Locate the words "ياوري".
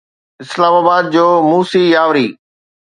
1.95-2.27